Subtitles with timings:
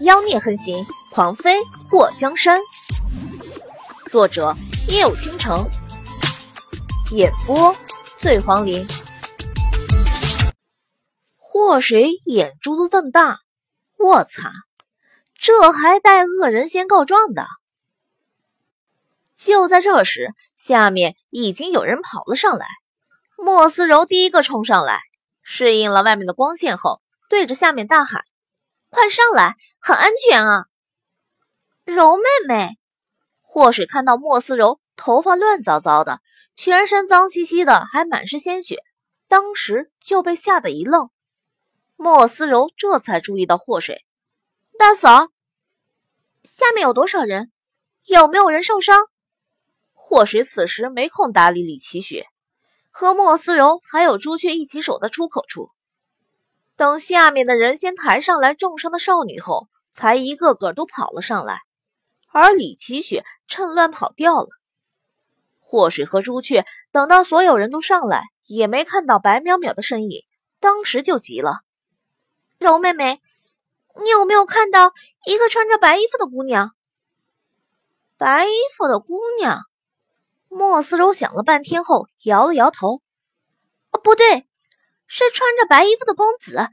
[0.00, 1.56] 妖孽横行，狂妃
[1.88, 2.60] 过江山。
[4.10, 4.52] 作者：
[4.88, 5.64] 夜舞倾城，
[7.12, 7.74] 演播：
[8.18, 8.84] 醉黄林。
[11.36, 13.38] 祸水眼珠子瞪大，
[13.96, 14.50] 我擦，
[15.38, 17.46] 这还带恶人先告状的？
[19.36, 22.66] 就在这时，下面已经有人跑了上来。
[23.36, 25.00] 莫思柔第一个冲上来，
[25.42, 28.24] 适应了外面的光线后，对着下面大喊。
[28.94, 30.66] 快上来，很安全啊！
[31.84, 32.78] 柔妹妹，
[33.40, 36.20] 祸水看到莫思柔头发乱糟糟的，
[36.54, 38.84] 全身脏兮兮的，还满是鲜血，
[39.26, 41.10] 当时就被吓得一愣。
[41.96, 44.04] 莫思柔这才注意到祸水
[44.78, 45.26] 大嫂，
[46.44, 47.50] 下面有多少人？
[48.04, 49.08] 有没有人受伤？
[49.92, 52.28] 祸水此时没空搭理李奇雪，
[52.92, 55.72] 和莫思柔还有朱雀一起守在出口处。
[56.76, 61.60] 等下面的人先抬上来重伤的少女后，才一个个都跑了上来。
[62.32, 64.48] 而李奇雪趁乱跑掉了。
[65.60, 70.24] 祸水和朱雀等到所有人都上来，也没看到白淼淼的身影，
[70.58, 71.60] 当时就急了
[72.58, 73.20] ：“柔妹妹，
[74.02, 74.92] 你有没有看到
[75.26, 76.72] 一个穿着白衣服的姑娘？”
[78.18, 79.60] 白衣服的姑娘，
[80.48, 83.00] 莫思柔想了半天后摇了摇头
[83.92, 84.48] ：“哦，不对。”
[85.16, 86.70] 是穿着白衣服的公子，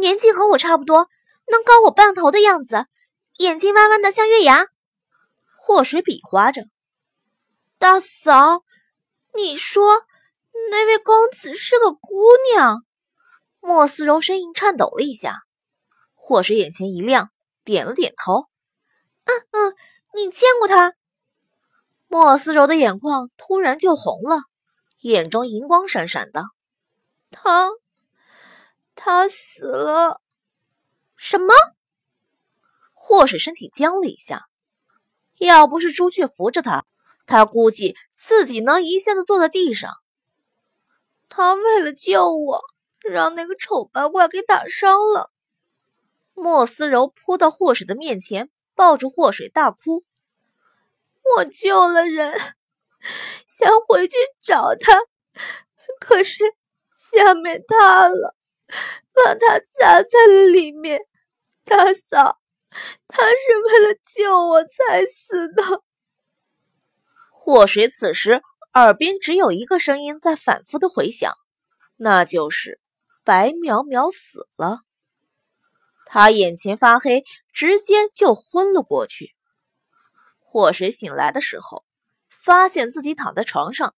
[0.00, 1.06] 年纪和我差不多，
[1.52, 2.86] 能高我半头的样子，
[3.36, 4.68] 眼睛弯弯的像月牙。
[5.58, 6.62] 祸水比划着，
[7.78, 8.62] 大嫂，
[9.34, 10.02] 你说
[10.70, 12.08] 那位公子是个姑
[12.54, 12.86] 娘？
[13.60, 15.42] 莫思柔声音颤抖了一下。
[16.14, 17.28] 祸水眼前一亮，
[17.64, 18.46] 点了点头。
[19.24, 19.74] 嗯嗯，
[20.14, 20.94] 你见过他？
[22.08, 24.38] 莫思柔的眼眶突然就红了，
[25.00, 26.44] 眼中银光闪闪的。
[27.34, 27.70] 他，
[28.94, 30.20] 他死了。
[31.16, 31.52] 什么？
[32.92, 34.46] 祸水身体僵了一下。
[35.38, 36.86] 要不是朱雀扶着他，
[37.26, 39.92] 他估计自己能一下子坐在地上。
[41.28, 42.62] 他为了救我，
[43.02, 45.30] 让那个丑八怪给打伤了。
[46.34, 50.04] 莫思柔扑到祸水的面前，抱住祸水大哭
[51.36, 52.32] ：“我救了人，
[53.46, 55.02] 想回去找他，
[56.00, 56.42] 可是……”
[57.16, 58.36] 下面塌了，
[59.12, 61.00] 把他砸在了里面。
[61.64, 62.40] 大嫂，
[63.08, 65.82] 他是为了救我才死的。
[67.30, 68.42] 祸水此时
[68.74, 71.32] 耳边只有一个声音在反复的回响，
[71.96, 72.80] 那就是
[73.22, 74.80] 白淼淼死了。
[76.06, 79.34] 他眼前发黑，直接就昏了过去。
[80.38, 81.84] 祸水醒来的时候，
[82.28, 83.94] 发现自己躺在床上，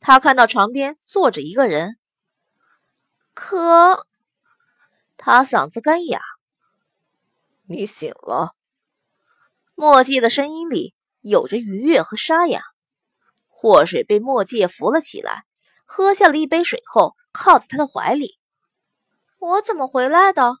[0.00, 1.96] 他看到床边坐着一个人。
[3.42, 4.06] 可，
[5.16, 6.20] 他嗓子干哑。
[7.62, 8.54] 你醒了。
[9.74, 12.60] 墨迹的声音里有着愉悦和沙哑。
[13.48, 15.46] 祸水被墨迹扶了起来，
[15.86, 18.38] 喝下了一杯水后，靠在他的怀里。
[19.38, 20.58] 我怎么回来的？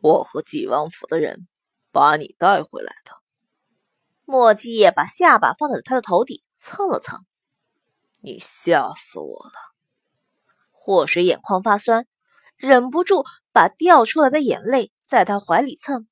[0.00, 1.48] 我和纪王府的人
[1.90, 3.12] 把你带回来的。
[4.26, 7.24] 墨迹把下巴放在他的头顶蹭了蹭。
[8.20, 9.73] 你吓死我了。
[10.86, 12.06] 祸水眼眶发酸，
[12.58, 16.06] 忍不住把掉出来的眼泪在他怀里蹭。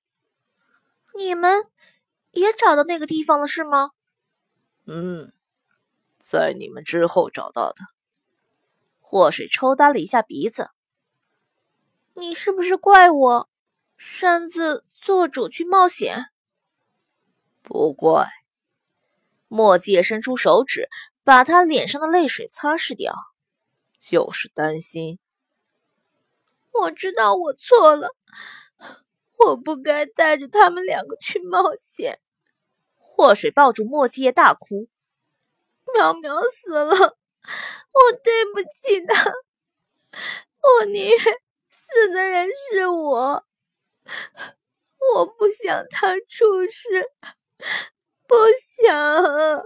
[1.15, 1.67] 你们
[2.31, 3.91] 也找到那个地方了是吗？
[4.87, 5.35] 嗯，
[6.19, 7.85] 在你们之后找到的。
[8.99, 10.71] 祸水抽搭了一下鼻子。
[12.15, 13.51] 你是不是怪我
[13.99, 16.31] 擅自做主去冒险？
[17.61, 18.27] 不怪。
[19.49, 20.89] 墨界伸出手指，
[21.23, 23.15] 把他脸上的泪水擦拭掉。
[24.03, 25.21] 就是担心。
[26.73, 28.17] 我知道我错了，
[29.39, 32.19] 我不该带着他们两个去冒险。
[32.97, 34.89] 祸水抱住莫七夜大哭
[35.87, 39.33] ：“淼淼死了，我对不起他，
[40.81, 41.19] 我宁愿
[41.71, 43.47] 死的人是我，
[45.15, 47.09] 我不想他出事，
[48.27, 49.63] 不想。”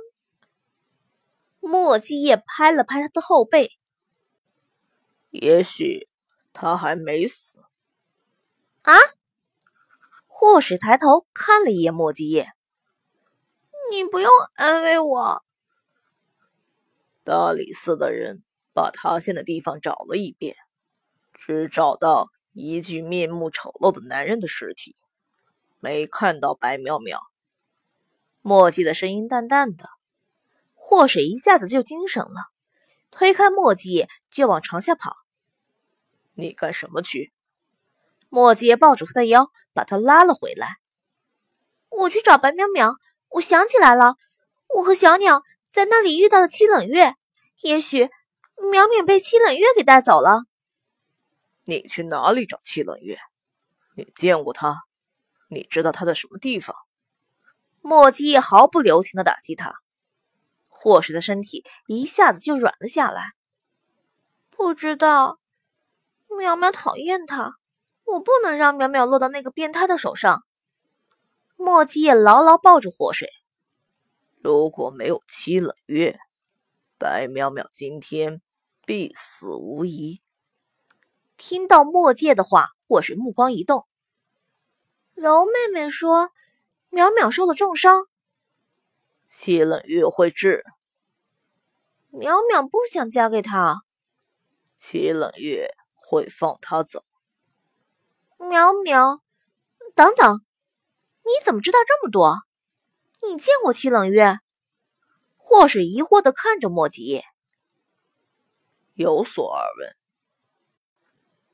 [1.61, 3.79] 莫七夜拍了拍他的后背。
[5.37, 6.09] 也许
[6.53, 7.61] 他还没死
[8.83, 8.95] 啊！
[10.27, 12.53] 祸水抬头看了一眼莫继业，
[13.91, 15.45] 你不用安慰我。
[17.25, 18.43] 大理寺的人
[18.73, 20.55] 把塌陷的地方找了一遍，
[21.35, 24.95] 只找到一具面目丑陋的男人的尸体，
[25.81, 27.19] 没看到白淼淼。
[28.43, 29.89] 墨迹的声音淡淡的，
[30.75, 32.53] 祸水一下子就精神了，
[33.11, 35.17] 推开墨迹就往床下跑。
[36.37, 37.33] 你干什么去？
[38.29, 40.77] 墨迹抱住他的腰，把他拉了回来。
[41.89, 42.97] 我去找白淼淼，
[43.31, 44.17] 我想起来了，
[44.75, 47.15] 我和小鸟在那里遇到了七冷月，
[47.63, 48.05] 也许
[48.57, 50.45] 淼淼被七冷月给带走了。
[51.65, 53.19] 你去哪里找七冷月？
[53.97, 54.83] 你见过他？
[55.49, 56.77] 你知道他在什么地方？
[57.81, 59.75] 墨迹毫不留情的打击他，
[60.69, 63.33] 霍水的身体一下子就软了下来。
[64.51, 65.39] 不知道，
[66.37, 67.57] 淼淼讨厌他，
[68.05, 70.45] 我不能让淼淼落到那个变态的手上。
[71.57, 73.29] 墨迹也牢牢抱住祸水。
[74.43, 76.19] 如果没有七冷月，
[76.99, 78.41] 白淼淼今天
[78.85, 80.21] 必死无疑。
[81.37, 83.87] 听到墨界的话，祸水目光一动。
[85.15, 86.31] 柔妹妹说
[86.93, 88.07] ：“淼淼受了重伤，
[89.29, 90.63] 七冷月会治。
[92.13, 93.83] 淼淼不想嫁给他，
[94.77, 95.76] 七冷月
[96.09, 97.05] 会放他走。
[98.39, 99.19] 淼淼，
[99.97, 100.41] 等等，
[101.25, 102.37] 你怎么知道这么多？
[103.23, 104.39] 你见过七冷月？”
[105.37, 107.25] 祸水疑惑的看着莫吉，
[108.95, 109.97] 有所耳闻。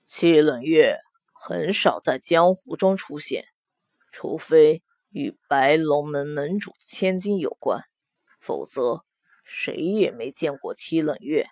[0.06, 0.98] 七冷月
[1.32, 3.46] 很少在江湖中出现。
[4.10, 7.84] 除非与白龙门门主千金有关，
[8.38, 9.06] 否则
[9.42, 11.48] 谁也没见过七冷月。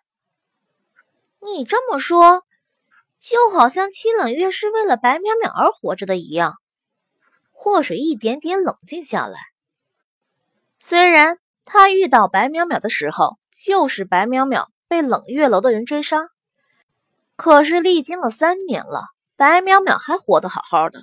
[1.41, 2.45] 你这么说，
[3.21, 6.55] 就好像七冷月是为了白淼淼而活着的一样。
[7.53, 9.39] 祸水一点点冷静下来。
[10.79, 11.37] 虽然
[11.67, 16.29] 他遇到白淼淼的时候，就是白淼淼被冷月楼的人追杀，
[17.37, 21.03] 可是历经了三年了，白淼淼还活得好好的。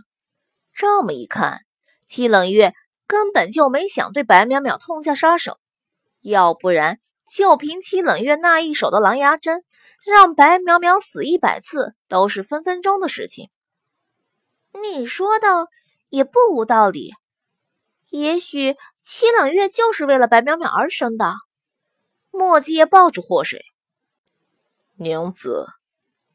[0.74, 1.62] 这么一看，
[2.08, 2.74] 七冷月
[3.06, 5.60] 根本就没想对白淼淼痛下杀手，
[6.22, 6.98] 要不然
[7.30, 9.64] 就凭七冷月那一手的狼牙针，
[10.06, 13.50] 让白淼淼死一百次都是分分钟的事情。
[14.74, 15.68] 你说的
[16.10, 17.14] 也不无道理，
[18.10, 21.34] 也许七冷月就是为了白淼淼而生的。
[22.32, 23.66] 墨迹抱住祸水，
[24.96, 25.66] 娘子，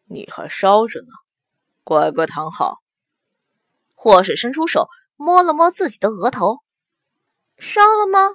[0.06, 1.06] 你还烧着呢，
[1.84, 2.78] 乖乖躺好。
[3.94, 6.58] 祸水伸出手摸了摸自己的额头，
[7.56, 8.31] 烧了吗？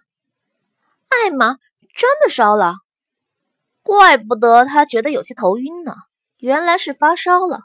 [1.09, 1.57] 艾玛
[1.93, 2.75] 真的烧了，
[3.87, 5.95] 怪不得他觉得有些头晕呢，
[6.39, 7.61] 原来是发烧了。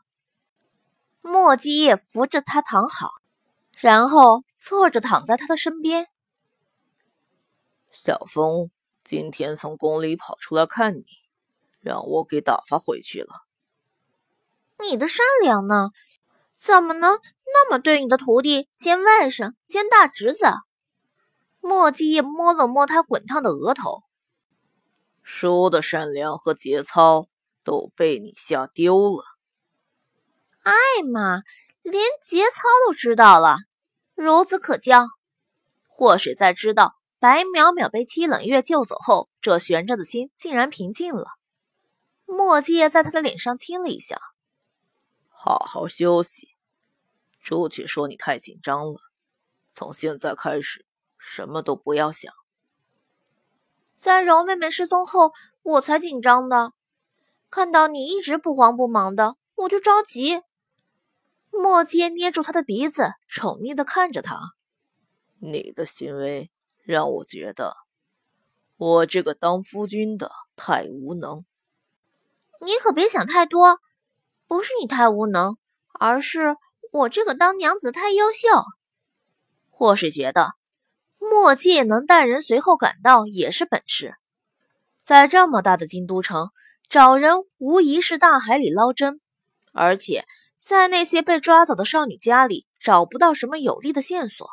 [1.20, 3.10] 莫基叶扶着他躺好，
[3.76, 6.06] 然后坐着躺在他的身边。
[7.90, 8.70] 小风
[9.02, 11.04] 今天从宫里跑出来看你，
[11.80, 13.42] 让我给打发回去了。
[14.78, 15.90] 你的善良呢？
[16.56, 20.46] 怎么能那么对你的徒弟兼外甥兼大侄子？
[21.60, 24.04] 墨迹业摸了摸他滚烫的额头，
[25.22, 27.28] 叔的善良和节操
[27.64, 29.24] 都被你吓丢了。
[30.62, 30.72] 艾
[31.02, 31.42] 玛
[31.82, 33.56] 连节操都知道了，
[34.14, 35.06] 孺子可教。
[35.88, 41.26] 祸水在知道白淼淼被七冷月救走后，这悬着的心竟然平静了。
[42.24, 44.18] 墨迹叶在他的脸上亲了一下，
[45.28, 46.48] 好好休息。
[47.40, 49.00] 朱雀说：“你太紧张了，
[49.70, 50.86] 从现在开始
[51.18, 52.32] 什么都不要想。”
[54.02, 55.32] 在柔妹妹失踪后，
[55.62, 56.72] 我才紧张的。
[57.48, 60.42] 看到你一直不慌不忙的，我就着急。
[61.52, 64.54] 墨阶捏住他的鼻子，宠溺的看着他
[65.38, 66.50] ：“你的行为
[66.82, 67.76] 让我觉得，
[68.76, 71.44] 我这个当夫君的太无能。
[72.60, 73.78] 你可别想太多，
[74.48, 75.56] 不是你太无能，
[75.92, 76.56] 而是……”
[76.90, 78.48] 我这个当娘子太优秀，
[79.70, 80.54] 或是觉得
[81.22, 84.16] 墨界能带人随后赶到也是本事。
[85.04, 86.50] 在这么大的京都城
[86.88, 89.20] 找人，无疑是大海里捞针，
[89.72, 90.26] 而且
[90.58, 94.48] 在那些被抓走的少女家里找不到什么有力的线索。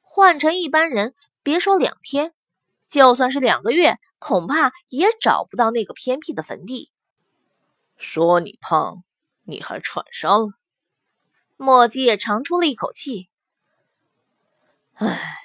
[0.00, 2.32] 换成一般人，别说两天，
[2.88, 6.90] 就算是两个月，恐怕也找不到那个偏僻的坟地。
[7.96, 9.04] 说你胖，
[9.44, 10.48] 你还喘上了。
[11.56, 13.28] 墨迹长出了一口气。
[14.94, 15.36] 唉，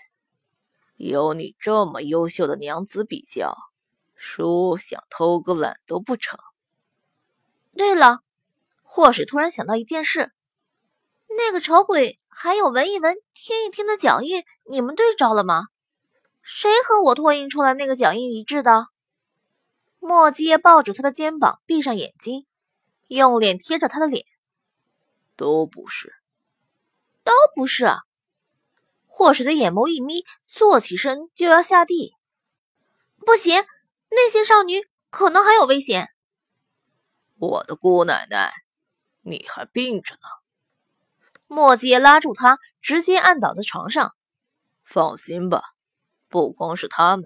[0.97, 3.55] 有你这么优秀的娘子比较，
[4.15, 6.39] 叔想偷个懒都不成。
[7.75, 8.21] 对了，
[8.81, 10.31] 祸水突然想到一件事：
[11.27, 15.67] 那个丑鬼还有闻一闻、听一听的脚印，你们对着了吗？
[16.41, 18.87] 谁和我拓印出来那个脚印一致的？
[19.99, 22.47] 墨迹抱住他的肩膀，闭上眼睛，
[23.07, 24.25] 用脸贴着他的脸。
[25.35, 26.15] 都不是，
[27.23, 27.85] 都不是。
[29.07, 32.13] 祸水的眼眸一眯，坐起身就要下地。
[33.17, 33.65] 不行，
[34.11, 36.09] 那些少女可能还有危险。
[37.39, 38.53] 我的姑奶奶，
[39.21, 40.21] 你还病着呢。
[41.47, 44.13] 墨杰拉住他，直接按倒在床上。
[44.83, 45.61] 放心吧，
[46.29, 47.25] 不光是他们，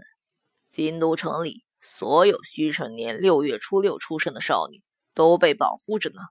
[0.69, 4.81] 京都城里所有虚成年六月初六出生的少女
[5.13, 6.21] 都被保护着呢。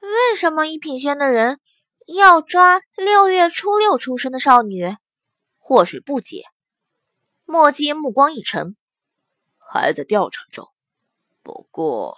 [0.00, 1.58] 为什么一品轩的人
[2.06, 4.96] 要抓六月初六出生的少女？
[5.58, 6.44] 祸水不解。
[7.44, 8.76] 莫杰目光一沉，
[9.58, 10.68] 还在调查中。
[11.42, 12.16] 不过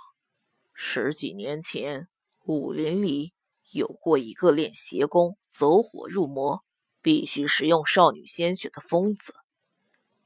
[0.73, 2.09] 十几年前，
[2.45, 3.33] 武林里
[3.73, 6.64] 有过一个练邪功走火入魔。
[7.00, 9.33] 必须食用少女鲜血的疯子，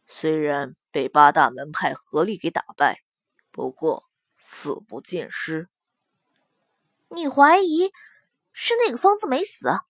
[0.06, 3.04] 虽然被八大门派合力给打败，
[3.52, 5.68] 不过死不见尸。
[7.08, 7.92] 你怀疑
[8.52, 9.80] 是那个疯子没死？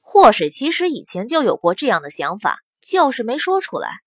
[0.00, 4.03] 祸水其实以前就有过这样的想法，就是没说出来。